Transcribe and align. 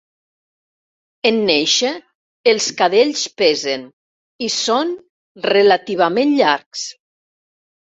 En 1.29 1.35
néixer, 1.49 1.91
els 2.53 2.71
cadells 2.79 3.27
pesen 3.43 3.85
i 4.49 4.51
són 4.57 4.97
relativament 5.53 6.37
llargs. 6.43 6.91